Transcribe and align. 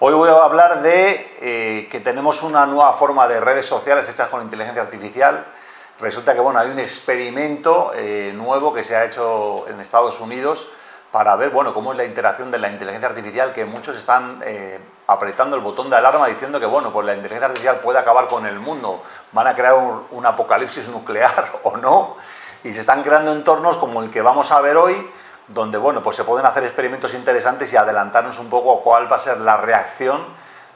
Hoy 0.00 0.14
voy 0.14 0.28
a 0.28 0.44
hablar 0.44 0.80
de 0.80 1.28
eh, 1.40 1.88
que 1.90 1.98
tenemos 1.98 2.44
una 2.44 2.66
nueva 2.66 2.92
forma 2.92 3.26
de 3.26 3.40
redes 3.40 3.66
sociales 3.66 4.08
hechas 4.08 4.28
con 4.28 4.40
inteligencia 4.40 4.80
artificial. 4.80 5.44
Resulta 5.98 6.34
que 6.34 6.40
bueno, 6.40 6.60
hay 6.60 6.70
un 6.70 6.78
experimento 6.78 7.90
eh, 7.96 8.32
nuevo 8.32 8.72
que 8.72 8.84
se 8.84 8.94
ha 8.94 9.04
hecho 9.04 9.66
en 9.66 9.80
Estados 9.80 10.20
Unidos 10.20 10.68
para 11.10 11.34
ver 11.34 11.50
bueno, 11.50 11.74
cómo 11.74 11.90
es 11.90 11.98
la 11.98 12.04
interacción 12.04 12.52
de 12.52 12.58
la 12.58 12.68
inteligencia 12.68 13.08
artificial, 13.08 13.52
que 13.52 13.64
muchos 13.64 13.96
están 13.96 14.40
eh, 14.44 14.78
apretando 15.08 15.56
el 15.56 15.62
botón 15.62 15.90
de 15.90 15.96
alarma 15.96 16.28
diciendo 16.28 16.60
que 16.60 16.66
bueno, 16.66 16.92
pues 16.92 17.04
la 17.04 17.14
inteligencia 17.14 17.46
artificial 17.46 17.80
puede 17.80 17.98
acabar 17.98 18.28
con 18.28 18.46
el 18.46 18.60
mundo, 18.60 19.02
van 19.32 19.48
a 19.48 19.56
crear 19.56 19.74
un 20.12 20.26
apocalipsis 20.26 20.86
nuclear 20.86 21.58
o 21.64 21.76
no, 21.76 22.16
y 22.62 22.72
se 22.72 22.78
están 22.78 23.02
creando 23.02 23.32
entornos 23.32 23.76
como 23.76 24.00
el 24.04 24.12
que 24.12 24.22
vamos 24.22 24.52
a 24.52 24.60
ver 24.60 24.76
hoy, 24.76 25.10
donde 25.48 25.78
bueno, 25.78 26.02
pues 26.02 26.16
se 26.16 26.24
pueden 26.24 26.46
hacer 26.46 26.64
experimentos 26.64 27.14
interesantes 27.14 27.72
y 27.72 27.76
adelantarnos 27.76 28.38
un 28.38 28.48
poco 28.48 28.82
cuál 28.82 29.10
va 29.10 29.16
a 29.16 29.20
ser 29.20 29.40
la 29.40 29.56
reacción 29.56 30.26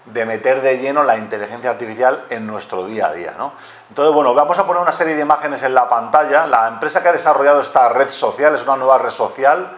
de 0.07 0.27
meter 0.27 0.63
de 0.63 0.79
lleno 0.79 1.05
la 1.05 1.17
inteligencia 1.17 1.71
artificial 1.71 2.25
en 2.31 2.47
nuestro 2.47 2.87
día 2.87 3.07
a 3.07 3.13
día. 3.13 3.35
¿no? 3.39 3.53
Entonces, 3.89 4.13
bueno, 4.13 4.35
vamos 4.35 4.59
a 4.59 4.67
poner 4.67 4.83
una 4.83 4.93
serie 4.93 5.15
de 5.15 5.23
imágenes 5.23 5.63
en 5.63 5.75
la 5.75 5.89
pantalla. 5.89 6.47
La 6.47 6.69
empresa 6.69 7.03
que 7.03 7.11
ha 7.11 7.13
desarrollado 7.13 7.61
esta 7.61 7.89
red 7.91 8.09
social 8.09 8.55
es 8.55 8.63
una 8.63 8.77
nueva 8.77 8.99
red 8.99 9.11
social 9.11 9.77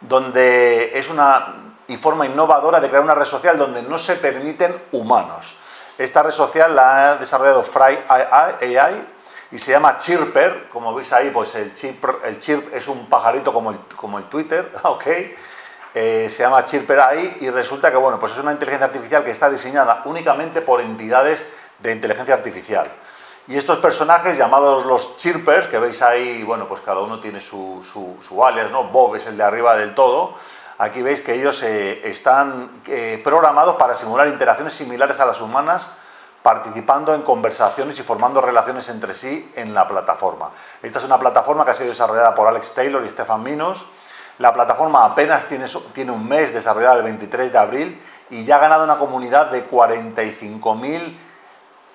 donde 0.00 0.98
es 0.98 1.08
una 1.08 1.54
y 1.86 1.96
forma 1.96 2.26
innovadora 2.26 2.80
de 2.80 2.88
crear 2.88 3.02
una 3.02 3.14
red 3.14 3.24
social 3.24 3.56
donde 3.56 3.82
no 3.82 3.98
se 3.98 4.16
permiten 4.16 4.74
humanos. 4.92 5.56
Esta 5.98 6.22
red 6.22 6.30
social 6.30 6.74
la 6.74 7.12
ha 7.12 7.16
desarrollado 7.16 7.62
Fry 7.62 7.98
AI 8.08 9.06
y 9.52 9.58
se 9.58 9.70
llama 9.70 9.98
Chirper, 9.98 10.68
como 10.70 10.94
veis 10.94 11.12
ahí, 11.12 11.30
pues 11.30 11.54
el 11.54 11.74
chirp, 11.74 12.24
el 12.24 12.40
chirp 12.40 12.74
es 12.74 12.88
un 12.88 13.06
pajarito 13.06 13.52
como 13.52 13.70
el, 13.70 13.78
como 13.94 14.18
el 14.18 14.24
Twitter, 14.24 14.72
¿ok? 14.82 15.06
Eh, 15.94 16.28
se 16.30 16.42
llama 16.42 16.64
Chirper 16.64 16.98
ahí 17.00 17.36
y 17.42 17.50
resulta 17.50 17.90
que, 17.90 17.98
bueno, 17.98 18.18
pues 18.18 18.32
es 18.32 18.38
una 18.38 18.52
inteligencia 18.52 18.86
artificial 18.86 19.22
que 19.22 19.30
está 19.30 19.50
diseñada 19.50 20.02
únicamente 20.06 20.62
por 20.62 20.80
entidades 20.80 21.46
de 21.80 21.92
inteligencia 21.92 22.32
artificial. 22.34 22.90
Y 23.46 23.58
estos 23.58 23.78
personajes 23.80 24.38
llamados 24.38 24.86
los 24.86 25.18
Chirpers, 25.18 25.68
que 25.68 25.78
veis 25.78 26.00
ahí, 26.00 26.42
bueno, 26.44 26.66
pues 26.66 26.80
cada 26.80 27.02
uno 27.02 27.20
tiene 27.20 27.38
su, 27.40 27.82
su, 27.84 28.44
alias, 28.44 28.70
¿no? 28.70 28.84
Bob 28.84 29.16
es 29.16 29.26
el 29.26 29.36
de 29.36 29.42
arriba 29.42 29.76
del 29.76 29.94
todo. 29.94 30.34
Aquí 30.78 31.02
veis 31.02 31.20
que 31.20 31.34
ellos 31.34 31.62
eh, 31.62 32.08
están 32.08 32.82
eh, 32.86 33.20
programados 33.22 33.74
para 33.74 33.92
simular 33.92 34.28
interacciones 34.28 34.72
similares 34.72 35.20
a 35.20 35.26
las 35.26 35.42
humanas 35.42 35.90
participando 36.42 37.14
en 37.14 37.22
conversaciones 37.22 37.98
y 37.98 38.02
formando 38.02 38.40
relaciones 38.40 38.88
entre 38.88 39.14
sí 39.14 39.50
en 39.54 39.74
la 39.74 39.86
plataforma. 39.86 40.50
Esta 40.82 40.98
es 40.98 41.04
una 41.04 41.18
plataforma 41.18 41.64
que 41.64 41.70
ha 41.70 41.74
sido 41.74 41.90
desarrollada 41.90 42.34
por 42.34 42.48
Alex 42.48 42.74
Taylor 42.74 43.04
y 43.04 43.08
Stefan 43.08 43.42
Minos. 43.42 43.86
La 44.38 44.52
plataforma 44.52 45.04
apenas 45.04 45.46
tiene, 45.46 45.66
tiene 45.92 46.10
un 46.10 46.26
mes 46.26 46.52
desarrollada 46.52 46.96
el 46.96 47.04
23 47.04 47.52
de 47.52 47.58
abril 47.58 48.02
y 48.30 48.44
ya 48.44 48.56
ha 48.56 48.58
ganado 48.58 48.84
una 48.84 48.98
comunidad 48.98 49.50
de 49.50 49.68
45.000 49.68 51.16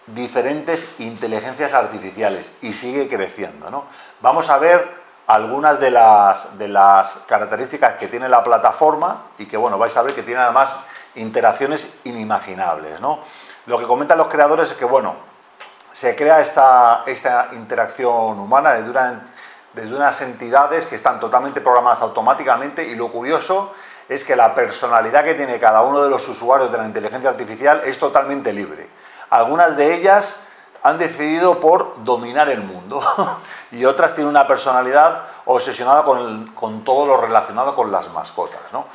diferentes 0.07 0.87
inteligencias 0.99 1.73
artificiales 1.73 2.53
y 2.61 2.73
sigue 2.73 3.09
creciendo. 3.09 3.69
¿no? 3.69 3.85
Vamos 4.21 4.49
a 4.49 4.57
ver 4.57 5.07
algunas 5.27 5.79
de 5.81 5.91
las, 5.91 6.57
de 6.57 6.69
las 6.69 7.17
características 7.27 7.95
que 7.95 8.07
tiene 8.07 8.29
la 8.29 8.43
plataforma 8.43 9.23
y 9.37 9.45
que 9.45 9.57
bueno, 9.57 9.77
vais 9.77 9.95
a 9.97 10.01
ver 10.01 10.15
que 10.15 10.23
tiene 10.23 10.39
además 10.39 10.73
interacciones 11.15 11.99
inimaginables. 12.05 13.01
¿no? 13.01 13.19
Lo 13.67 13.77
que 13.77 13.85
comentan 13.85 14.17
los 14.17 14.27
creadores 14.27 14.71
es 14.71 14.77
que, 14.77 14.85
bueno, 14.85 15.15
se 15.91 16.15
crea 16.15 16.39
esta, 16.39 17.03
esta 17.05 17.49
interacción 17.51 18.39
humana 18.39 18.73
desde, 18.73 19.93
unas 19.93 20.21
entidades 20.21 20.85
que 20.85 20.95
están 20.95 21.19
totalmente 21.19 21.59
programadas 21.59 22.01
automáticamente 22.01 22.85
y 22.85 22.95
lo 22.95 23.11
curioso 23.11 23.73
es 24.07 24.23
que 24.23 24.37
la 24.37 24.55
personalidad 24.55 25.25
que 25.25 25.33
tiene 25.33 25.59
cada 25.59 25.81
uno 25.81 26.01
de 26.01 26.09
los 26.09 26.27
usuarios 26.29 26.71
de 26.71 26.77
la 26.77 26.85
inteligencia 26.85 27.29
artificial 27.29 27.81
es 27.83 27.99
totalmente 27.99 28.53
libre. 28.53 28.87
Algunas 29.29 29.75
de 29.75 29.95
ellas 29.95 30.43
han 30.81 30.97
decidido 30.97 31.59
por 31.59 32.03
dominar 32.05 32.47
el 32.47 32.61
mundo 32.61 33.01
y 33.71 33.83
otras 33.83 34.13
tienen 34.13 34.29
una 34.29 34.47
personalidad 34.47 35.23
obsesionada 35.43 36.03
con, 36.03 36.53
con 36.53 36.85
todo 36.85 37.05
lo 37.05 37.17
relacionado 37.17 37.75
con 37.75 37.91
las 37.91 38.09
mascotas. 38.13 38.61
¿no? 38.71 38.85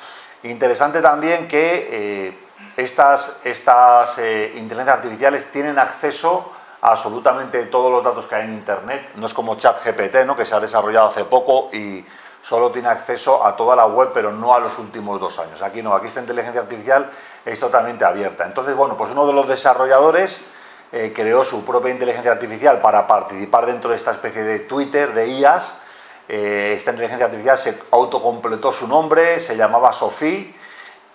Interesante 0.44 1.02
también 1.02 1.46
que 1.46 1.88
eh, 1.90 2.38
estas, 2.76 3.40
estas 3.44 4.18
eh, 4.18 4.52
inteligencias 4.56 4.96
artificiales 4.96 5.50
tienen 5.50 5.78
acceso 5.78 6.52
a 6.80 6.92
absolutamente 6.92 7.64
todos 7.66 7.92
los 7.92 8.02
datos 8.02 8.26
que 8.26 8.34
hay 8.34 8.44
en 8.44 8.54
Internet. 8.54 9.12
No 9.16 9.26
es 9.26 9.34
como 9.34 9.54
ChatGPT, 9.56 10.24
¿no? 10.26 10.34
que 10.34 10.44
se 10.44 10.54
ha 10.54 10.60
desarrollado 10.60 11.08
hace 11.08 11.24
poco 11.24 11.70
y 11.72 12.04
solo 12.42 12.72
tiene 12.72 12.88
acceso 12.88 13.46
a 13.46 13.54
toda 13.56 13.76
la 13.76 13.86
web, 13.86 14.10
pero 14.12 14.32
no 14.32 14.52
a 14.52 14.58
los 14.58 14.78
últimos 14.78 15.20
dos 15.20 15.38
años. 15.38 15.62
Aquí 15.62 15.80
no, 15.80 15.94
aquí 15.94 16.08
esta 16.08 16.20
inteligencia 16.20 16.60
artificial 16.60 17.10
es 17.44 17.60
totalmente 17.60 18.04
abierta. 18.04 18.44
Entonces, 18.44 18.74
bueno, 18.74 18.96
pues 18.96 19.10
uno 19.12 19.26
de 19.26 19.32
los 19.32 19.46
desarrolladores 19.46 20.42
eh, 20.90 21.12
creó 21.14 21.44
su 21.44 21.64
propia 21.64 21.92
inteligencia 21.92 22.32
artificial 22.32 22.80
para 22.80 23.06
participar 23.06 23.66
dentro 23.66 23.90
de 23.90 23.96
esta 23.96 24.10
especie 24.10 24.42
de 24.42 24.58
Twitter, 24.60 25.14
de 25.14 25.28
IAS. 25.28 25.76
Eh, 26.28 26.74
esta 26.76 26.90
inteligencia 26.90 27.26
artificial 27.26 27.58
se 27.58 27.78
autocompletó 27.92 28.72
su 28.72 28.88
nombre, 28.88 29.38
se 29.40 29.56
llamaba 29.56 29.92
Sophie 29.92 30.54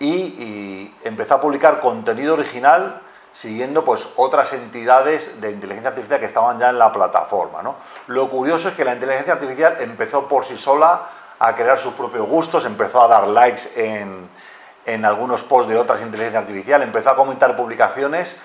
y, 0.00 0.94
empezó 1.04 1.34
a 1.34 1.40
publicar 1.40 1.80
contenido 1.80 2.34
original 2.34 3.02
siguiendo 3.32 3.84
pues 3.84 4.08
otras 4.16 4.52
entidades 4.52 5.40
de 5.40 5.50
inteligencia 5.50 5.90
artificial 5.90 6.18
que 6.18 6.26
estaban 6.26 6.58
ya 6.58 6.70
en 6.70 6.78
la 6.78 6.90
plataforma. 6.90 7.62
¿no? 7.62 7.76
Lo 8.08 8.28
curioso 8.28 8.68
es 8.68 8.74
que 8.74 8.84
la 8.84 8.94
inteligencia 8.94 9.34
artificial 9.34 9.76
empezó 9.80 10.26
por 10.26 10.44
sí 10.44 10.56
sola 10.56 11.02
a 11.38 11.54
crear 11.54 11.78
sus 11.78 11.94
propios 11.94 12.26
gustos, 12.26 12.64
empezó 12.64 13.02
a 13.02 13.08
dar 13.08 13.28
likes 13.28 13.70
en, 13.76 14.28
en 14.86 15.04
algunos 15.04 15.42
posts 15.42 15.70
de 15.70 15.78
otras 15.78 16.00
inteligencias 16.00 16.42
artificiales, 16.42 16.86
empezó 16.86 17.10
a 17.10 17.16
comentar 17.16 17.56
publicaciones 17.56 18.36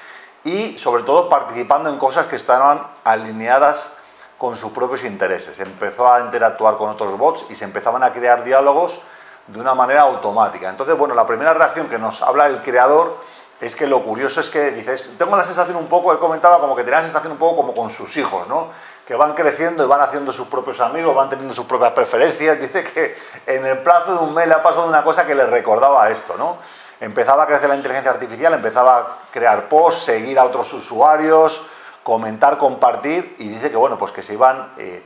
y 0.44 0.78
sobre 0.78 1.03
todo 1.03 1.30
participando 1.30 1.90
en 1.90 1.97
cosas 1.97 2.28
que 2.28 2.35
estaban 2.35 2.85
alineadas 3.03 3.96
con 4.38 4.56
sus 4.56 4.72
propios 4.74 5.03
intereses. 5.06 5.59
Empezó 5.59 6.12
a 6.12 6.20
interactuar 6.20 6.78
con 6.78 6.90
otros 6.90 7.18
bots 7.18 7.46
y 7.50 7.56
se 7.56 7.64
empezaban 7.64 8.03
a 8.03 8.12
crear 8.12 8.44
diálogos 8.44 9.02
de 9.47 9.59
una 9.59 9.73
manera 9.73 10.01
automática. 10.01 10.69
Entonces, 10.69 10.97
bueno, 10.97 11.15
la 11.15 11.25
primera 11.25 11.53
reacción 11.53 11.89
que 11.89 11.99
nos 11.99 12.21
habla 12.21 12.47
el 12.47 12.61
creador 12.61 13.17
es 13.59 13.75
que 13.75 13.87
lo 13.87 14.03
curioso 14.03 14.41
es 14.41 14.49
que 14.49 14.71
dices, 14.71 15.09
tengo 15.17 15.37
la 15.37 15.43
sensación 15.43 15.77
un 15.77 15.87
poco, 15.87 16.11
él 16.11 16.19
comentaba 16.19 16.59
como 16.59 16.75
que 16.75 16.83
tenía 16.83 16.99
la 16.99 17.05
sensación 17.05 17.33
un 17.33 17.37
poco 17.37 17.57
como 17.57 17.73
con 17.73 17.89
sus 17.89 18.17
hijos, 18.17 18.47
¿no? 18.47 18.67
Que 19.07 19.15
van 19.15 19.33
creciendo 19.35 19.85
y 19.85 19.87
van 19.87 20.01
haciendo 20.01 20.31
sus 20.31 20.47
propios 20.47 20.79
amigos, 20.81 21.15
van 21.15 21.29
teniendo 21.29 21.53
sus 21.53 21.65
propias 21.65 21.91
preferencias. 21.91 22.59
Dice 22.59 22.83
que 22.83 23.15
en 23.45 23.65
el 23.65 23.77
plazo 23.79 24.15
de 24.15 24.19
un 24.19 24.33
mes 24.33 24.47
le 24.47 24.53
ha 24.53 24.63
pasado 24.63 24.85
una 24.85 25.03
cosa 25.03 25.25
que 25.25 25.35
le 25.35 25.45
recordaba 25.45 26.09
esto, 26.09 26.35
¿no? 26.37 26.57
Empezaba 26.99 27.43
a 27.43 27.47
crecer 27.47 27.69
la 27.69 27.75
inteligencia 27.75 28.11
artificial, 28.11 28.53
empezaba 28.53 28.97
a 28.97 29.07
crear 29.31 29.69
posts, 29.69 30.03
seguir 30.03 30.39
a 30.39 30.45
otros 30.45 30.71
usuarios, 30.73 31.61
comentar, 32.03 32.57
compartir, 32.57 33.35
y 33.39 33.47
dice 33.47 33.71
que, 33.71 33.77
bueno, 33.77 33.97
pues 33.97 34.11
que 34.11 34.23
se 34.23 34.33
iban 34.33 34.73
eh, 34.77 35.03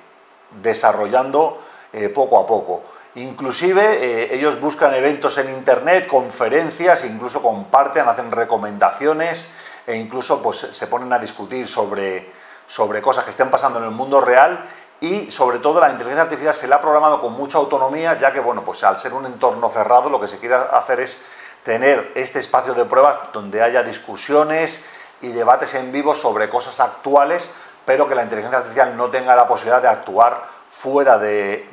desarrollando 0.62 1.62
eh, 1.94 2.10
poco 2.10 2.40
a 2.40 2.48
poco. 2.48 2.84
Inclusive 3.18 3.82
eh, 3.82 4.36
ellos 4.36 4.62
buscan 4.62 4.94
eventos 4.94 5.40
en 5.40 5.50
internet, 5.50 6.06
conferencias, 6.06 7.04
incluso 7.04 7.42
comparten, 7.42 8.08
hacen 8.08 8.30
recomendaciones 8.30 9.50
e 9.88 9.96
incluso 9.96 10.40
pues, 10.40 10.68
se 10.70 10.86
ponen 10.86 11.12
a 11.12 11.18
discutir 11.18 11.68
sobre, 11.68 12.32
sobre 12.68 13.02
cosas 13.02 13.24
que 13.24 13.32
estén 13.32 13.50
pasando 13.50 13.80
en 13.80 13.86
el 13.86 13.92
mundo 13.92 14.22
real 14.22 14.70
y 15.02 15.32
sobre 15.32 15.58
todo 15.58 15.82
la 15.82 15.90
inteligencia 15.90 16.24
artificial 16.24 16.54
se 16.54 16.68
la 16.68 16.76
ha 16.76 16.82
programado 16.82 17.20
con 17.20 17.34
mucha 17.34 17.58
autonomía, 17.58 18.16
ya 18.20 18.32
que 18.32 18.40
bueno, 18.40 18.64
pues 18.64 18.84
al 18.84 19.00
ser 19.00 19.14
un 19.14 19.26
entorno 19.26 19.68
cerrado 19.70 20.12
lo 20.12 20.22
que 20.22 20.28
se 20.28 20.38
quiere 20.38 20.54
hacer 20.54 21.00
es 21.00 21.20
tener 21.64 22.12
este 22.14 22.38
espacio 22.38 22.76
de 22.76 22.86
prueba 22.86 23.32
donde 23.34 23.64
haya 23.64 23.82
discusiones 23.82 24.80
y 25.24 25.30
debates 25.30 25.74
en 25.74 25.92
vivo 25.92 26.14
sobre 26.14 26.50
cosas 26.50 26.80
actuales, 26.80 27.50
pero 27.84 28.08
que 28.08 28.14
la 28.14 28.22
inteligencia 28.22 28.60
artificial 28.60 28.96
no 28.96 29.10
tenga 29.10 29.36
la 29.36 29.48
posibilidad 29.48 29.82
de 29.82 29.88
actuar 29.88 30.57
fuera 30.70 31.18
de, 31.18 31.70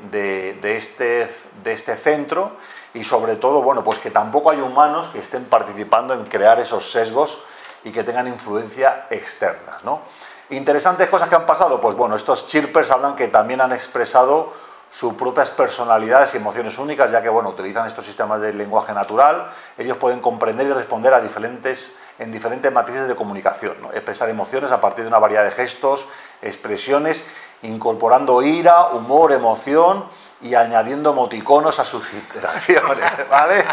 este, 0.63 1.29
de 1.63 1.73
este 1.73 1.97
centro 1.97 2.53
y 2.95 3.05
sobre 3.05 3.37
todo, 3.37 3.63
bueno, 3.63 3.83
pues 3.83 3.99
que 3.99 4.11
tampoco 4.11 4.51
hay 4.51 4.61
humanos 4.61 5.09
que 5.13 5.19
estén 5.19 5.45
participando 5.47 6.15
en 6.15 6.25
crear 6.25 6.61
esos 6.61 6.91
sesgos 6.91 7.41
y 7.83 7.91
que 7.91 8.05
tengan 8.05 8.29
influencia 8.29 9.07
externa, 9.11 9.79
¿no? 9.85 10.03
Interesantes 10.51 11.09
cosas 11.09 11.29
que 11.29 11.35
han 11.35 11.47
pasado, 11.47 11.81
pues 11.81 11.97
bueno, 11.97 12.17
estos 12.17 12.47
chirpers 12.47 12.91
hablan 12.91 13.17
que 13.17 13.29
también 13.29 13.61
han 13.61 13.73
expresado 13.73 14.53
sus 14.91 15.15
propias 15.15 15.51
personalidades 15.51 16.35
y 16.35 16.37
emociones 16.37 16.79
únicas, 16.79 17.11
ya 17.11 17.21
que 17.21 17.29
bueno, 17.29 17.49
utilizan 17.49 17.87
estos 17.89 18.05
sistemas 18.05 18.41
de 18.41 18.53
lenguaje 18.53 18.93
natural, 18.93 19.51
ellos 19.77 19.97
pueden 19.97 20.21
comprender 20.21 20.69
y 20.69 20.73
responder 20.73 21.13
a 21.15 21.21
diferentes, 21.21 21.93
en 22.21 22.31
diferentes 22.31 22.71
matices 22.71 23.09
de 23.09 23.17
comunicación, 23.17 23.77
expresar 23.93 24.29
emociones 24.29 24.71
a 24.71 24.81
partir 24.81 25.03
de 25.03 25.09
una 25.09 25.19
variedad 25.19 25.43
de 25.43 25.51
gestos, 25.51 26.07
expresiones 26.43 27.25
incorporando 27.65 28.43
ira, 28.43 28.89
humor, 28.89 29.33
emoción 29.33 30.05
y 30.43 30.55
añadiendo 30.55 31.11
emoticonos 31.11 31.79
a 31.79 31.85
sus 31.85 32.13
interacciones, 32.13 33.11
¿vale? 33.31 33.65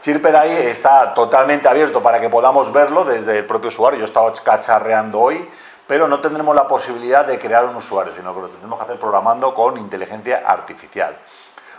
Chirper 0.00 0.36
ahí 0.36 0.52
está 0.66 1.12
totalmente 1.14 1.68
abierto 1.68 2.02
para 2.02 2.20
que 2.20 2.28
podamos 2.28 2.72
verlo 2.72 3.04
desde 3.04 3.38
el 3.38 3.46
propio 3.46 3.68
usuario. 3.68 3.98
Yo 3.98 4.04
he 4.04 4.08
estado 4.08 4.32
cacharreando 4.44 5.18
hoy, 5.18 5.48
pero 5.86 6.06
no 6.06 6.20
tendremos 6.20 6.54
la 6.54 6.68
posibilidad 6.68 7.26
de 7.26 7.38
crear 7.38 7.64
un 7.64 7.76
usuario, 7.76 8.14
sino 8.14 8.34
que 8.34 8.40
lo 8.42 8.48
tendremos 8.48 8.78
que 8.78 8.84
hacer 8.84 9.00
programando 9.00 9.54
con 9.54 9.76
inteligencia 9.76 10.44
artificial. 10.46 11.18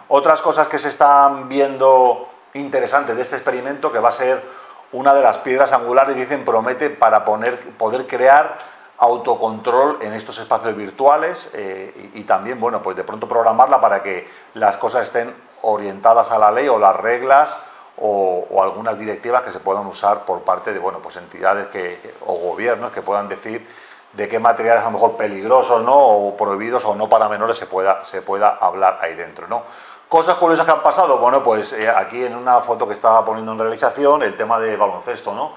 Otras 0.09 0.41
cosas 0.41 0.67
que 0.67 0.79
se 0.79 0.89
están 0.89 1.47
viendo 1.47 2.27
interesantes 2.55 3.15
de 3.15 3.21
este 3.21 3.35
experimento, 3.35 3.91
que 3.91 3.99
va 3.99 4.09
a 4.09 4.13
ser 4.13 4.43
una 4.91 5.13
de 5.13 5.21
las 5.21 5.37
piedras 5.37 5.71
angulares, 5.71 6.15
dicen, 6.15 6.43
promete 6.43 6.89
para 6.89 7.23
poner, 7.23 7.59
poder 7.77 8.07
crear 8.07 8.57
autocontrol 8.99 9.99
en 10.01 10.13
estos 10.13 10.37
espacios 10.39 10.75
virtuales 10.75 11.49
eh, 11.53 12.11
y, 12.13 12.23
también, 12.23 12.59
bueno, 12.59 12.81
pues 12.81 12.97
de 12.97 13.05
pronto 13.05 13.27
programarla 13.27 13.79
para 13.79 14.03
que 14.03 14.29
las 14.55 14.75
cosas 14.77 15.03
estén 15.03 15.33
orientadas 15.61 16.31
a 16.31 16.37
la 16.37 16.51
ley 16.51 16.67
o 16.67 16.77
las 16.77 16.95
reglas 16.97 17.61
o, 17.97 18.61
algunas 18.61 18.99
directivas 18.99 19.41
que 19.41 19.51
se 19.51 19.59
puedan 19.59 19.85
usar 19.85 20.25
por 20.25 20.41
parte 20.41 20.73
de, 20.73 20.79
bueno, 20.79 20.99
pues 20.99 21.15
entidades 21.15 21.67
que, 21.67 22.13
o 22.25 22.35
gobiernos 22.35 22.91
que 22.91 23.01
puedan 23.01 23.29
decir 23.29 23.65
de 24.13 24.27
qué 24.27 24.37
materiales 24.37 24.81
a 24.81 24.85
lo 24.85 24.91
mejor 24.91 25.15
peligrosos, 25.15 25.81
¿no? 25.83 25.95
O 25.95 26.35
prohibidos 26.35 26.83
o 26.83 26.95
no 26.95 27.07
para 27.07 27.29
menores 27.29 27.57
se 27.57 27.67
pueda, 27.67 28.03
se 28.03 28.21
pueda 28.21 28.49
hablar 28.49 28.99
ahí 29.01 29.15
dentro, 29.15 29.47
¿no? 29.47 29.63
Cosas 30.09 30.35
curiosas 30.37 30.65
que 30.65 30.71
han 30.71 30.81
pasado, 30.81 31.19
bueno, 31.19 31.43
pues 31.43 31.71
eh, 31.71 31.87
aquí 31.87 32.25
en 32.25 32.35
una 32.35 32.59
foto 32.61 32.87
que 32.87 32.93
estaba 32.93 33.23
poniendo 33.23 33.51
en 33.51 33.59
realización, 33.59 34.23
el 34.23 34.35
tema 34.35 34.59
de 34.59 34.75
baloncesto, 34.75 35.33
¿no? 35.33 35.53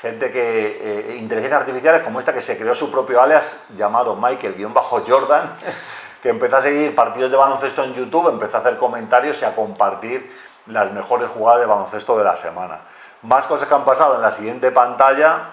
Gente 0.00 0.30
que, 0.30 1.10
eh, 1.10 1.16
inteligencias 1.16 1.60
artificiales 1.60 2.02
como 2.02 2.20
esta 2.20 2.32
que 2.32 2.40
se 2.40 2.56
creó 2.56 2.74
su 2.74 2.90
propio 2.90 3.20
alias 3.20 3.64
llamado 3.76 4.14
Michael-Jordan, 4.14 5.50
que 6.22 6.28
empezó 6.28 6.58
a 6.58 6.62
seguir 6.62 6.94
partidos 6.94 7.30
de 7.30 7.36
baloncesto 7.36 7.82
en 7.82 7.94
YouTube, 7.94 8.28
empezó 8.28 8.58
a 8.58 8.60
hacer 8.60 8.78
comentarios 8.78 9.42
y 9.42 9.44
a 9.44 9.56
compartir 9.56 10.32
las 10.66 10.92
mejores 10.92 11.28
jugadas 11.28 11.60
de 11.60 11.66
baloncesto 11.66 12.16
de 12.16 12.24
la 12.24 12.36
semana. 12.36 12.80
Más 13.22 13.46
cosas 13.46 13.66
que 13.66 13.74
han 13.74 13.84
pasado 13.84 14.14
en 14.14 14.22
la 14.22 14.30
siguiente 14.30 14.70
pantalla, 14.70 15.50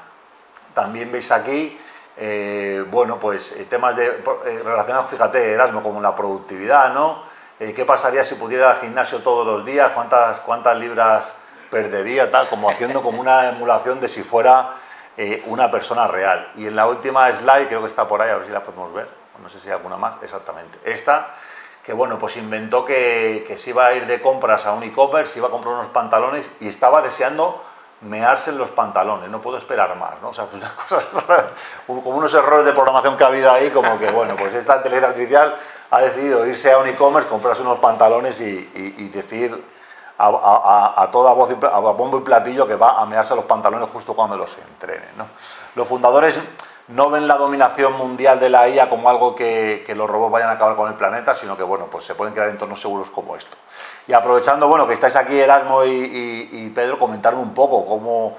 también 0.76 1.12
veis 1.12 1.32
aquí, 1.32 1.80
eh, 2.16 2.86
bueno, 2.92 3.20
pues 3.20 3.56
temas 3.68 3.96
de, 3.96 4.24
relacionados, 4.64 5.10
fíjate, 5.10 5.54
Erasmo, 5.54 5.82
como 5.82 6.00
la 6.02 6.16
productividad, 6.16 6.94
¿no? 6.94 7.24
Eh, 7.60 7.74
qué 7.74 7.86
pasaría 7.86 8.24
si 8.24 8.36
pudiera 8.36 8.66
ir 8.66 8.76
al 8.76 8.82
gimnasio 8.82 9.20
todos 9.20 9.48
los 9.48 9.66
días, 9.66 9.92
cuántas, 9.96 10.40
cuántas 10.42 10.78
libras 10.78 11.36
perdería, 11.70 12.32
tal, 12.32 12.48
como 12.48 12.70
haciendo 12.70 13.02
como 13.02 13.22
una 13.22 13.50
emulación 13.50 14.00
de 14.00 14.08
si 14.08 14.24
fuera 14.24 14.76
eh, 15.18 15.44
una 15.48 15.72
persona 15.72 16.08
real. 16.08 16.52
Y 16.56 16.68
en 16.68 16.76
la 16.76 16.88
última 16.88 17.32
slide, 17.32 17.68
creo 17.68 17.82
que 17.82 17.88
está 17.88 18.08
por 18.08 18.22
ahí, 18.22 18.30
a 18.30 18.38
ver 18.38 18.46
si 18.46 18.52
la 18.52 18.64
podemos 18.64 18.94
ver, 18.94 19.08
no 19.42 19.50
sé 19.50 19.60
si 19.60 19.68
hay 19.68 19.74
alguna 19.74 19.98
más, 19.98 20.16
exactamente. 20.22 20.78
Esta, 20.84 21.36
que 21.84 21.94
bueno, 21.94 22.18
pues 22.18 22.38
inventó 22.38 22.86
que, 22.86 23.46
que 23.48 23.58
se 23.58 23.72
iba 23.72 23.88
a 23.88 23.94
ir 23.94 24.08
de 24.08 24.22
compras 24.22 24.66
a 24.66 24.74
un 24.74 24.84
e-commerce, 24.84 25.38
iba 25.38 25.48
a 25.48 25.52
comprar 25.52 25.76
unos 25.76 25.88
pantalones 25.88 26.50
y 26.60 26.68
estaba 26.68 27.02
deseando 27.02 27.64
mearse 28.02 28.52
en 28.52 28.58
los 28.58 28.70
pantalones, 28.70 29.30
no 29.30 29.42
puedo 29.42 29.58
esperar 29.58 29.96
más, 29.96 30.22
¿no? 30.22 30.30
O 30.30 30.34
sea, 30.34 30.46
pues 30.46 30.62
unas 30.62 30.74
cosas, 30.90 31.08
como 31.88 32.18
unos 32.18 32.34
errores 32.34 32.66
de 32.66 32.74
programación 32.74 33.18
que 33.18 33.24
ha 33.24 33.28
habido 33.28 33.52
ahí, 33.52 33.70
como 33.70 33.98
que, 33.98 34.10
bueno, 34.12 34.36
pues 34.36 34.54
esta 34.54 34.78
inteligencia 34.78 35.10
artificial 35.10 35.56
ha 35.92 36.02
decidido 36.02 36.46
irse 36.46 36.72
a 36.72 36.78
un 36.78 36.88
e-commerce, 36.88 37.30
comprarse 37.30 37.62
unos 37.62 37.80
pantalones 37.80 38.40
y, 38.42 39.10
decir 39.14 39.64
a, 40.18 41.10
toda 41.12 41.34
voz, 41.34 41.50
a 41.52 41.80
bombo 41.80 42.18
y 42.18 42.22
platillo 42.22 42.68
que 42.68 42.76
va 42.76 43.02
a 43.02 43.06
mearse 43.06 43.36
los 43.36 43.46
pantalones 43.46 43.90
justo 43.92 44.14
cuando 44.14 44.38
los 44.38 44.56
entrene. 44.58 45.06
Los 45.76 45.88
fundadores 45.88 46.40
no 46.88 47.10
ven 47.10 47.28
la 47.28 47.36
dominación 47.36 47.94
mundial 47.94 48.40
de 48.40 48.50
la 48.50 48.70
IA 48.70 48.90
como 48.90 49.10
algo 49.10 49.34
que, 49.36 49.84
los 49.96 50.10
robots 50.10 50.32
vayan 50.32 50.50
a 50.50 50.54
acabar 50.54 50.76
con 50.76 50.88
el 50.88 50.96
planeta, 50.96 51.34
sino 51.34 51.58
que 51.58 51.64
bueno, 51.64 51.88
pues 51.90 52.06
se 52.06 52.14
pueden 52.14 52.34
crear 52.34 52.50
entornos 52.50 52.80
seguros 52.80 53.10
como 53.10 53.36
esto. 53.36 53.58
Y 54.08 54.14
aprovechando 54.14 54.68
bueno, 54.68 54.88
que 54.88 54.94
estáis 54.94 55.16
aquí 55.16 55.40
Erasmo 55.40 55.84
y, 55.84 56.72
Pedro, 56.76 57.00
comentarme 57.00 57.42
un 57.42 57.54
poco 57.54 57.86
cómo 57.86 58.38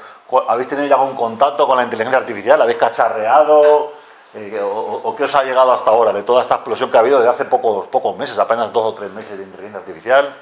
habéis 0.49 0.69
tenido 0.69 0.87
ya 0.87 0.95
algún 0.95 1.17
contacto 1.17 1.67
con 1.67 1.77
la 1.77 1.83
inteligencia 1.83 2.19
artificial, 2.19 2.61
habéis 2.61 2.79
cacharreado. 2.79 3.93
Eh, 4.35 4.61
o, 4.63 5.17
qué 5.17 5.25
os 5.25 5.35
ha 5.35 5.43
llegado 5.45 5.73
hasta 5.73 5.91
ahora 5.91 6.13
de 6.13 6.23
toda 6.23 6.43
esta 6.43 6.57
explosión 6.57 6.91
que 6.91 6.99
ha 6.99 7.01
habido 7.01 7.19
desde 7.19 7.31
hace 7.31 7.45
pocos, 7.47 7.87
pocos 7.87 8.15
meses, 8.19 8.39
apenas 8.39 8.71
dos 8.71 8.85
o 8.85 8.95
tres 8.95 9.11
meses 9.13 9.39
de 9.39 9.45
inteligencia 9.45 9.79
artificial? 9.79 10.37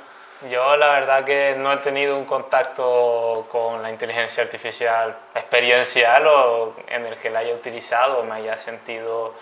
Yo 0.51 0.77
la 0.77 0.89
verdad 0.91 1.25
que 1.25 1.55
no 1.57 1.73
he 1.73 1.77
tenido 1.79 2.17
un 2.19 2.25
contacto 2.25 3.47
con 3.49 3.83
la 3.83 3.91
inteligencia 3.91 4.43
artificial 4.43 5.17
experiencial 5.35 6.27
o 6.27 6.75
en 6.89 7.07
el 7.07 7.17
que 7.17 7.31
la 7.31 7.41
haya 7.41 7.55
utilizado 7.55 8.19
o 8.19 8.25
me 8.25 8.35
haya 8.35 8.59
sentido 8.59 9.35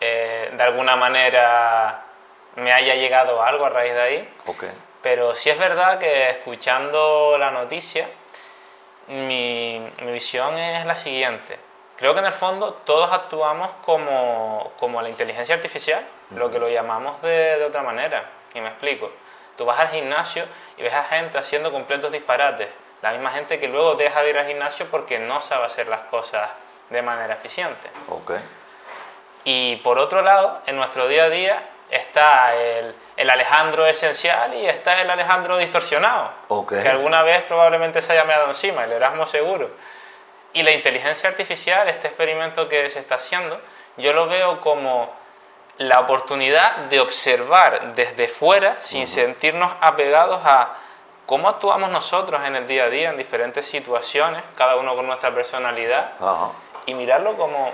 eh, 0.00 0.52
de 0.56 0.62
alguna 0.62 0.96
manera 0.96 2.04
me 2.56 2.72
haya 2.72 2.94
llegado 2.94 3.42
algo 3.42 3.66
a 3.66 3.70
raíz 3.70 3.94
de 3.94 4.00
ahí. 4.00 4.34
Okay. 4.46 4.70
Pero 5.02 5.34
sí 5.34 5.50
es 5.50 5.58
verdad 5.58 5.98
que 5.98 6.30
escuchando 6.30 7.36
la 7.38 7.50
noticia, 7.50 8.08
mi, 9.08 9.86
mi 10.02 10.12
visión 10.12 10.56
es 10.56 10.86
la 10.86 10.94
siguiente 10.94 11.58
Creo 11.96 12.12
que 12.12 12.20
en 12.20 12.26
el 12.26 12.32
fondo 12.32 12.74
todos 12.84 13.12
actuamos 13.12 13.70
como, 13.84 14.72
como 14.78 15.00
la 15.00 15.08
inteligencia 15.08 15.54
artificial, 15.54 16.04
lo 16.34 16.50
que 16.50 16.58
lo 16.58 16.68
llamamos 16.68 17.22
de, 17.22 17.58
de, 17.58 17.64
otra 17.64 17.82
manera. 17.82 18.30
Y 18.52 18.60
me 18.60 18.68
explico. 18.68 19.12
Tú 19.56 19.64
vas 19.64 19.78
al 19.78 19.88
gimnasio 19.88 20.46
y 20.76 20.82
ves 20.82 20.94
a 20.94 21.04
gente 21.04 21.38
haciendo 21.38 21.72
completos 21.72 22.12
disparates. 22.12 22.68
La 23.02 23.12
misma 23.12 23.30
gente 23.30 23.58
que 23.58 23.68
luego 23.68 23.94
deja 23.94 24.22
de 24.22 24.30
ir 24.30 24.38
al 24.38 24.46
gimnasio 24.46 24.86
porque 24.90 25.18
no 25.18 25.40
sabe 25.40 25.66
hacer 25.66 25.88
las 25.88 26.00
cosas 26.00 26.48
de 26.90 27.02
manera 27.02 27.34
eficiente. 27.34 27.90
Okay. 28.08 28.38
Y 29.44 29.76
por 29.76 29.98
otro 29.98 30.22
lado, 30.22 30.62
en 30.66 30.76
nuestro 30.76 31.06
día 31.06 31.24
a 31.24 31.30
día 31.30 31.68
está 31.90 32.56
el, 32.56 32.94
el 33.16 33.30
Alejandro 33.30 33.86
esencial 33.86 34.54
y 34.54 34.66
está 34.66 35.00
el 35.02 35.10
Alejandro 35.10 35.58
distorsionado. 35.58 36.32
Okay. 36.48 36.82
Que 36.82 36.88
alguna 36.88 37.22
vez 37.22 37.42
probablemente 37.42 38.00
se 38.00 38.12
haya 38.12 38.24
meado 38.24 38.48
encima, 38.48 38.84
el 38.84 38.92
Erasmo 38.92 39.26
seguro. 39.26 39.70
Y 40.54 40.62
la 40.62 40.72
inteligencia 40.72 41.28
artificial, 41.28 41.88
este 41.88 42.06
experimento 42.06 42.68
que 42.68 42.88
se 42.88 43.00
está 43.00 43.16
haciendo, 43.16 43.60
yo 43.96 44.12
lo 44.12 44.26
veo 44.26 44.60
como 44.60 45.12
la 45.78 46.00
oportunidad 46.00 46.76
de 46.88 47.00
observar 47.00 47.94
desde 47.94 48.28
fuera 48.28 48.76
sin 48.80 49.08
sentirnos 49.08 49.72
apegados 49.80 50.40
a 50.44 50.74
cómo 51.26 51.48
actuamos 51.48 51.90
nosotros 51.90 52.42
en 52.44 52.54
el 52.54 52.66
día 52.66 52.84
a 52.84 52.90
día 52.90 53.10
en 53.10 53.16
diferentes 53.16 53.66
situaciones, 53.66 54.42
cada 54.56 54.76
uno 54.76 54.94
con 54.94 55.06
nuestra 55.06 55.34
personalidad, 55.34 56.12
y 56.86 56.94
mirarlo 56.94 57.36
como, 57.36 57.70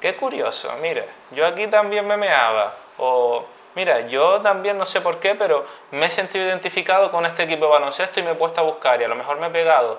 qué 0.00 0.16
curioso, 0.16 0.72
mira, 0.80 1.04
yo 1.30 1.46
aquí 1.46 1.66
también 1.66 2.06
me 2.06 2.16
meaba, 2.16 2.74
o 2.98 3.44
mira, 3.74 4.00
yo 4.02 4.40
también 4.40 4.78
no 4.78 4.86
sé 4.86 5.00
por 5.00 5.20
qué, 5.20 5.34
pero 5.34 5.66
me 5.90 6.06
he 6.06 6.10
sentido 6.10 6.46
identificado 6.46 7.10
con 7.10 7.26
este 7.26 7.42
equipo 7.42 7.66
de 7.66 7.72
baloncesto 7.72 8.18
y 8.18 8.22
me 8.22 8.32
he 8.32 8.34
puesto 8.34 8.60
a 8.60 8.64
buscar 8.64 9.00
y 9.00 9.04
a 9.04 9.08
lo 9.08 9.14
mejor 9.14 9.38
me 9.38 9.48
he 9.48 9.50
pegado 9.50 9.98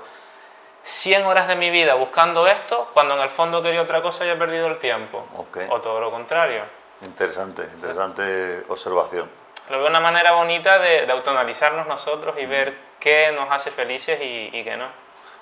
100 0.83 1.25
horas 1.25 1.47
de 1.47 1.55
mi 1.55 1.69
vida 1.69 1.93
buscando 1.93 2.47
esto, 2.47 2.89
cuando 2.93 3.13
en 3.13 3.21
el 3.21 3.29
fondo 3.29 3.61
quería 3.61 3.83
otra 3.83 4.01
cosa 4.01 4.25
y 4.25 4.29
he 4.29 4.35
perdido 4.35 4.67
el 4.67 4.79
tiempo. 4.79 5.23
O 5.69 5.79
todo 5.79 6.01
lo 6.01 6.09
contrario. 6.09 6.80
Interesante, 7.03 7.63
interesante 7.63 8.63
observación. 8.69 9.29
Lo 9.69 9.79
veo 9.79 9.87
una 9.87 9.99
manera 9.99 10.33
bonita 10.33 10.79
de, 10.79 11.05
de 11.05 11.11
autoanalizarnos 11.11 11.87
nosotros 11.87 12.35
y 12.39 12.45
ver 12.45 12.77
qué 12.99 13.31
nos 13.35 13.49
hace 13.51 13.71
felices 13.71 14.19
y, 14.21 14.49
y 14.53 14.63
qué 14.63 14.77
no. 14.77 14.85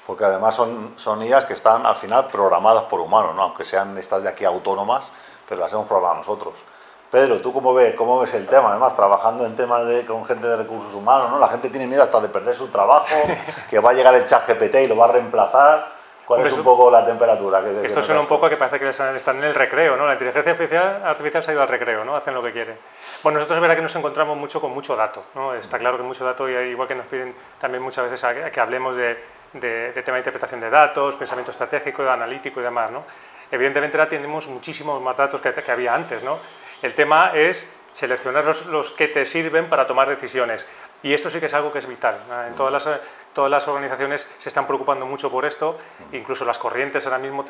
Porque 0.06 0.26
además 0.26 0.56
son, 0.56 0.94
son 0.98 1.22
IAs 1.22 1.46
que 1.46 1.54
están 1.54 1.86
al 1.86 1.96
final 1.96 2.28
programadas 2.28 2.83
por 2.83 3.00
humanos, 3.00 3.36
¿no? 3.36 3.44
aunque 3.44 3.64
sean 3.64 3.98
estas 3.98 4.24
de 4.24 4.30
aquí 4.30 4.45
autónomas, 4.45 5.12
pero 5.48 5.62
las 5.62 5.72
hemos 5.74 5.86
programado 5.86 6.18
nosotros. 6.18 6.64
Pedro, 7.12 7.42
¿tú 7.42 7.52
cómo 7.52 7.74
ves, 7.74 7.95
cómo 7.95 8.19
ves 8.19 8.33
el 8.36 8.48
tema? 8.48 8.69
Además, 8.69 8.95
trabajando 8.95 9.45
en 9.45 9.56
temas 9.56 9.86
de, 9.88 10.06
con 10.06 10.26
gente 10.26 10.48
de 10.48 10.56
recursos 10.56 10.94
humanos, 10.94 11.31
¿no? 11.31 11.40
La 11.40 11.48
gente 11.48 11.69
tiene 11.69 11.88
miedo 11.88 12.04
hasta 12.04 12.19
de 12.19 12.30
perder 12.30 12.56
su 12.56 12.68
trabajo, 12.68 13.16
que 13.69 13.80
va 13.80 13.90
a 13.90 13.94
llegar 13.94 14.14
el 14.14 14.28
chat 14.28 14.48
GPT 14.48 14.76
y 14.76 14.88
lo 14.88 14.95
va 14.95 15.06
a 15.06 15.12
reemplazar. 15.14 15.99
¿Cuál 16.30 16.45
es 16.45 16.54
un 16.54 16.64
poco 16.64 16.92
la 16.92 17.04
temperatura? 17.04 17.59
Que, 17.64 17.88
esto 17.88 18.04
suena 18.04 18.21
un 18.21 18.28
poco 18.28 18.48
que 18.48 18.56
parece 18.56 18.80
que 18.80 18.90
están 18.90 19.38
en 19.38 19.45
el 19.45 19.56
recreo, 19.56 19.98
¿no? 19.98 20.06
La 20.06 20.14
inteligencia 20.14 20.52
artificial, 20.52 21.02
artificial 21.04 21.42
se 21.42 21.50
ha 21.50 21.54
ido 21.56 21.64
al 21.64 21.68
recreo, 21.68 22.06
¿no? 22.06 22.16
Hacen 22.16 22.36
lo 22.36 22.44
que 22.44 22.52
quieren. 22.52 22.78
Bueno, 23.24 23.40
nosotros 23.40 23.57
es 23.57 23.62
verdad 23.64 23.76
que 23.76 23.81
nos 23.81 23.95
encontramos 23.95 24.38
mucho 24.38 24.62
con 24.62 24.71
mucho 24.71 24.95
dato, 24.95 25.24
¿no? 25.33 25.56
Está 25.56 25.80
claro 25.80 25.98
que 25.98 26.04
mucho 26.04 26.24
dato, 26.24 26.48
y 26.48 26.54
igual 26.54 26.88
que 26.88 26.94
nos 26.94 27.07
piden 27.07 27.33
también 27.59 27.81
muchas 27.81 28.04
veces 28.06 28.24
a, 28.24 28.52
que 28.52 28.59
hablemos 28.59 28.95
de, 28.95 29.18
de, 29.54 30.04
tema 30.04 30.18
de 30.18 30.19
interpretación 30.19 30.62
de 30.62 30.69
datos, 30.69 31.16
pensamiento 31.16 31.50
estratégico, 31.50 32.07
analítico 32.07 32.59
y 32.59 32.64
demás, 32.64 32.92
¿no? 32.92 33.06
Evidentemente 33.50 33.98
ahora 33.98 34.07
tenemos 34.07 34.45
muchísimos 34.45 35.02
más 35.02 35.18
datos 35.18 35.42
que, 35.42 35.52
que 35.52 35.71
había 35.71 35.95
antes, 35.95 36.21
¿no? 36.21 36.38
El 36.83 36.94
tema 36.94 37.31
es 37.33 37.68
seleccionar 37.95 38.45
los, 38.45 38.92
que 38.92 39.07
te 39.07 39.26
sirven 39.26 39.68
para 39.68 39.88
tomar 39.88 40.07
decisiones. 40.07 40.66
Y 41.04 41.14
esto 41.14 41.30
sí 41.30 41.40
que 41.40 41.46
es 41.46 41.54
algo 41.54 41.72
que 41.72 41.80
es 41.80 41.88
vital. 41.88 42.18
En 42.48 42.56
todas 42.56 42.72
las, 42.72 43.00
todas 43.34 43.50
las 43.50 43.68
organizaciones 43.68 44.30
se 44.38 44.50
están 44.50 44.68
preocupando 44.68 45.06
mucho 45.06 45.32
por 45.32 45.46
esto, 45.46 45.78
incluso 46.12 46.46
las 46.46 46.58
corrientes 46.58 47.06
ahora 47.06 47.20
mismo 47.20 47.46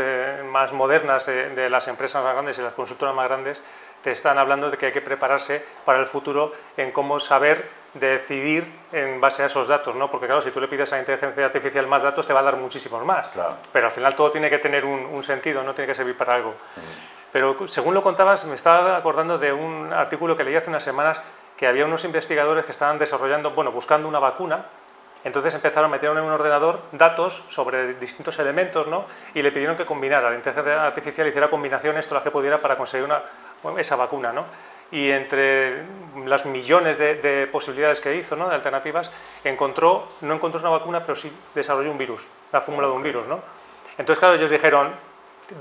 más 0.45 0.71
modernas 0.71 1.25
de, 1.25 1.69
las 1.69 1.87
empresas 1.87 2.23
más 2.23 2.33
grandes 2.33 2.59
y 2.59 2.61
las 2.61 2.73
consultoras 2.73 3.15
más 3.15 3.27
grandes 3.27 3.61
te 4.03 4.11
están 4.11 4.37
hablando 4.37 4.71
de 4.71 4.77
que 4.77 4.87
hay 4.87 4.91
que 4.91 5.01
prepararse 5.01 5.61
para 5.83 5.99
el 5.99 6.05
futuro 6.05 6.53
en 6.77 6.91
cómo 6.91 7.19
saber 7.19 7.69
decidir 7.93 8.71
en 8.93 9.19
base 9.19 9.43
a 9.43 9.47
esos 9.47 9.67
datos, 9.67 9.95
¿no? 9.95 10.09
Porque 10.09 10.27
claro, 10.27 10.41
si 10.41 10.51
tú 10.51 10.61
le 10.61 10.67
pides 10.67 10.91
a 10.93 10.95
la 10.95 11.01
inteligencia 11.01 11.45
artificial 11.45 11.87
más 11.87 12.03
datos, 12.03 12.25
te 12.25 12.31
va 12.31 12.39
a 12.39 12.43
dar 12.43 12.55
muchísimos 12.55 13.03
más. 13.03 13.29
Pero 13.73 13.87
al 13.87 13.91
final 13.91 14.15
todo 14.15 14.31
tiene 14.31 14.49
que 14.49 14.59
tener 14.59 14.85
un, 14.85 15.23
sentido, 15.23 15.63
no 15.63 15.73
tiene 15.73 15.87
que 15.87 15.95
servir 15.95 16.15
para 16.15 16.35
algo. 16.35 16.53
Pero 17.31 17.67
según 17.67 17.93
lo 17.93 18.01
contabas, 18.01 18.45
me 18.45 18.55
estaba 18.55 18.95
acordando 18.97 19.37
de 19.37 19.51
un 19.51 19.91
artículo 19.91 20.37
que 20.37 20.43
leí 20.43 20.55
hace 20.55 20.69
unas 20.69 20.83
semanas 20.83 21.21
que 21.59 21.67
había 21.67 21.85
unos 21.85 22.05
investigadores 22.05 22.63
que 22.63 22.71
estaban 22.71 22.97
desarrollando, 22.97 23.51
bueno, 23.51 23.73
buscando 23.73 24.07
una 24.07 24.19
vacuna. 24.19 24.67
Entonces 25.25 25.53
empezaron 25.53 25.89
a 25.89 25.91
meter 25.91 26.09
en 26.09 26.19
un 26.19 26.31
ordenador 26.31 26.79
datos 26.93 27.43
sobre 27.49 27.95
distintos 27.95 28.39
elementos, 28.39 28.87
¿no? 28.87 29.03
Y 29.33 29.41
le 29.41 29.51
pidieron 29.51 29.75
que 29.75 29.85
combinara, 29.85 30.29
la 30.29 30.37
inteligencia 30.37 30.85
artificial 30.85 31.27
hiciera 31.27 31.49
combinaciones 31.49 32.05
todas 32.05 32.21
las 32.21 32.23
que 32.23 32.31
pudiera 32.31 32.59
para 32.59 32.77
conseguir 32.77 33.05
una, 33.05 33.21
esa 33.77 33.97
vacuna, 33.97 34.31
¿no? 34.31 34.45
y 34.91 35.11
entre 35.11 35.83
las 36.25 36.47
millones 36.47 36.97
de, 36.97 37.47
posibilidades 37.51 37.99
que 37.99 38.15
hizo, 38.15 38.35
¿no? 38.35 38.49
de 38.49 38.55
alternativas, 38.55 39.11
encontró, 39.43 40.07
no 40.21 40.33
encontró 40.33 40.59
una 40.61 40.69
vacuna, 40.69 41.01
pero 41.01 41.15
sí 41.15 41.31
desarrolló 41.53 41.91
un 41.91 41.97
virus, 41.99 42.25
la 42.51 42.59
fórmula 42.59 42.87
de 42.87 42.93
un 42.93 43.03
virus. 43.03 43.27
¿no? 43.27 43.39
Entonces, 43.99 44.17
claro, 44.17 44.33
ellos 44.33 44.49
dijeron, 44.49 44.95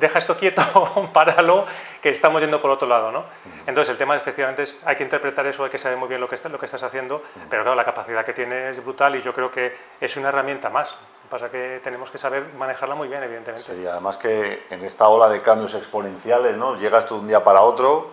deja 0.01 0.19
esto 0.19 0.37
quieto, 0.37 0.63
páralo, 1.13 1.67
que 2.03 2.11
estamos 2.11 2.41
yendo 2.41 2.61
por 2.61 2.71
otro 2.71 2.89
lado. 2.89 3.11
¿no? 3.11 3.25
Entonces, 3.67 3.93
el 3.93 3.99
tema 3.99 4.17
efectivamente 4.17 4.63
es, 4.63 4.81
hay 4.87 4.97
que 4.97 5.05
interpretar 5.05 5.47
eso, 5.47 5.65
hay 5.65 5.71
que 5.71 5.79
saber 5.79 5.99
muy 5.99 6.09
bien 6.09 6.21
lo 6.21 6.29
que, 6.29 6.37
lo 6.49 6.59
que 6.59 6.67
estás 6.67 6.83
haciendo, 6.83 7.23
pero 7.51 7.63
claro, 7.63 7.75
la 7.75 7.85
capacidad 7.85 8.25
que 8.25 8.33
tiene 8.33 8.71
es 8.71 8.83
brutal 8.83 9.17
y 9.17 9.23
yo 9.23 9.35
creo 9.35 9.51
que 9.51 9.77
es 10.01 10.17
una 10.17 10.29
herramienta 10.29 10.71
más. 10.71 10.97
Pasa 11.29 11.51
que 11.51 11.81
tenemos 11.85 12.11
que 12.11 12.17
saber 12.17 12.55
manejarla 12.55 12.95
muy 12.95 13.07
bien, 13.07 13.23
evidentemente. 13.23 13.75
Sí, 13.75 13.87
además 13.87 14.17
que 14.17 14.67
en 14.71 14.83
esta 14.83 15.09
ola 15.09 15.29
de 15.29 15.43
cambios 15.43 15.75
exponenciales, 15.75 16.57
¿no? 16.57 16.77
llegas 16.77 17.05
tú 17.05 17.17
de 17.17 17.21
un 17.21 17.29
día 17.29 17.45
para 17.45 17.61
otro 17.61 18.13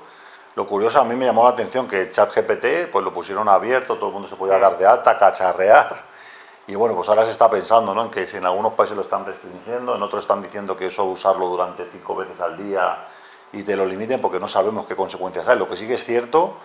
lo 0.55 0.65
curioso, 0.65 1.01
a 1.01 1.03
mí 1.03 1.15
me 1.15 1.25
llamó 1.25 1.43
la 1.43 1.49
atención 1.49 1.85
que 1.85 2.09
ChatGPT 2.11 2.89
pues 2.89 3.03
lo 3.03 3.13
pusieron 3.13 3.49
abierto, 3.49 3.95
todo 3.97 4.07
el 4.07 4.13
mundo 4.13 4.29
se 4.29 4.37
podía 4.37 4.57
dar 4.57 4.77
de 4.77 4.85
alta, 4.85 5.17
cacharrear. 5.17 6.14
Y 6.67 6.75
bueno, 6.75 6.95
pues 6.95 7.07
ahora 7.09 7.25
se 7.25 7.31
está 7.31 7.49
pensando 7.49 7.93
¿no? 7.93 8.03
en 8.03 8.09
que 8.09 8.25
si 8.25 8.37
en 8.37 8.45
algunos 8.45 8.73
países 8.73 8.95
lo 8.95 9.03
están 9.03 9.23
restringiendo, 9.25 9.95
en 9.95 10.01
otros 10.01 10.23
están 10.23 10.41
diciendo 10.41 10.75
que 10.75 10.87
eso 10.87 11.03
usarlo 11.05 11.47
durante 11.47 11.85
cinco 11.85 12.15
veces 12.15 12.41
al 12.41 12.57
día 12.57 13.05
y 13.53 13.61
te 13.61 13.75
lo 13.75 13.85
limiten 13.85 14.19
porque 14.19 14.39
no 14.39 14.47
sabemos 14.47 14.87
qué 14.87 14.95
consecuencias 14.95 15.47
hay. 15.47 15.59
Lo 15.59 15.67
que 15.69 15.75
sí 15.75 15.87
que 15.87 15.93
es 15.93 16.03
cierto 16.03 16.55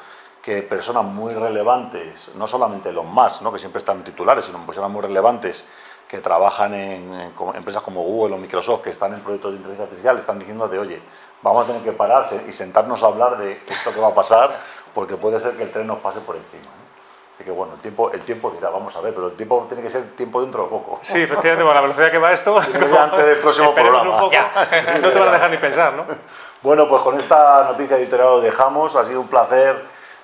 que 0.40 0.62
personas 0.62 1.04
muy 1.04 1.34
relevantes, 1.34 2.30
no 2.34 2.46
solamente 2.46 2.92
los 2.92 3.04
más, 3.04 3.42
¿no? 3.42 3.52
que 3.52 3.58
siempre 3.58 3.78
están 3.78 4.02
titulares, 4.02 4.46
sino 4.46 4.64
personas 4.64 4.90
muy 4.90 5.02
relevantes 5.02 5.64
que 6.08 6.18
trabajan 6.18 6.74
en, 6.74 7.32
empresas 7.54 7.82
como 7.82 8.02
Google 8.02 8.34
o 8.34 8.38
Microsoft, 8.38 8.80
que 8.80 8.90
están 8.90 9.12
en 9.12 9.20
proyectos 9.20 9.52
de 9.52 9.58
inteligencia 9.58 9.84
artificial, 9.84 10.18
están 10.18 10.38
diciendo 10.38 10.66
de, 10.66 10.78
oye, 10.78 11.00
vamos 11.42 11.64
a 11.64 11.66
tener 11.68 11.82
que 11.82 11.92
pararse 11.92 12.42
y 12.48 12.52
sentarnos 12.52 13.02
a 13.02 13.06
hablar 13.06 13.38
de 13.38 13.62
esto 13.68 13.92
que 13.92 14.00
va 14.00 14.08
a 14.08 14.14
pasar, 14.14 14.60
porque 14.94 15.16
puede 15.16 15.38
ser 15.38 15.56
que 15.56 15.62
el 15.62 15.70
tren 15.70 15.86
nos 15.86 15.98
pase 15.98 16.20
por 16.20 16.34
encima. 16.34 16.72
Así 17.40 17.46
que 17.46 17.52
bueno, 17.52 17.72
el 17.72 17.80
tiempo, 17.80 18.10
el 18.12 18.20
tiempo 18.20 18.50
dirá, 18.50 18.68
vamos 18.68 18.94
a 18.94 19.00
ver, 19.00 19.14
pero 19.14 19.28
el 19.28 19.32
tiempo 19.32 19.64
tiene 19.66 19.82
que 19.82 19.88
ser 19.88 20.10
tiempo 20.10 20.42
dentro 20.42 20.64
de 20.64 20.68
poco. 20.68 21.00
Sí, 21.02 21.22
efectivamente, 21.22 21.64
con 21.64 21.74
la 21.74 21.80
velocidad 21.80 22.10
que 22.10 22.18
va 22.18 22.32
esto. 22.34 22.58
antes 23.00 23.24
del 23.24 23.38
próximo 23.42 23.74
programa. 23.74 24.04
no 25.00 25.10
te 25.10 25.18
van 25.18 25.28
a 25.28 25.32
dejar 25.32 25.50
ni 25.50 25.56
pensar, 25.56 25.94
¿no? 25.94 26.04
Bueno, 26.60 26.86
pues 26.86 27.00
con 27.00 27.18
esta 27.18 27.64
noticia 27.64 27.96
editorial 27.96 28.28
lo 28.28 28.40
dejamos. 28.42 28.94
Ha 28.94 29.06
sido 29.06 29.22
un 29.22 29.28
placer 29.28 29.74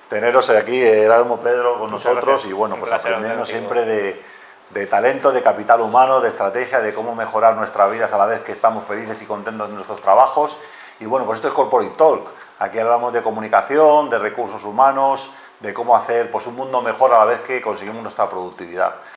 teneros 0.07 0.47
aquí, 0.51 0.79
Erasmo 0.79 1.37
Pedro, 1.37 1.79
con 1.79 1.89
nosotros 1.89 2.45
y 2.45 2.53
bueno, 2.53 2.75
pues 2.75 2.91
aprendiendo 2.91 3.47
siempre 3.47 3.83
de, 3.83 4.21
de 4.69 4.85
talento, 4.85 5.31
de 5.31 5.41
capital 5.41 5.81
humano, 5.81 6.21
de 6.21 6.29
estrategia, 6.29 6.81
de 6.81 6.93
cómo 6.93 7.15
mejorar 7.15 7.55
nuestras 7.55 7.91
vidas 7.91 8.13
a 8.13 8.19
la 8.19 8.27
vez 8.27 8.41
que 8.41 8.51
estamos 8.51 8.83
felices 8.83 9.19
y 9.23 9.25
contentos 9.25 9.67
en 9.69 9.73
nuestros 9.73 10.01
trabajos 10.01 10.55
y 10.99 11.05
bueno, 11.05 11.25
pues 11.25 11.37
esto 11.37 11.47
es 11.47 11.53
Corporate 11.53 11.95
Talk. 11.95 12.27
Aquí 12.59 12.79
hablamos 12.79 13.13
de 13.13 13.21
comunicación, 13.21 14.09
de 14.09 14.17
recursos 14.17 14.63
humanos, 14.63 15.29
de 15.59 15.73
cómo 15.73 15.95
hacer 15.95 16.29
pues, 16.31 16.47
un 16.47 16.55
mundo 16.55 16.81
mejor 16.81 17.13
a 17.13 17.19
la 17.19 17.25
vez 17.25 17.39
que 17.39 17.61
conseguimos 17.61 18.01
nuestra 18.03 18.29
productividad. 18.29 18.95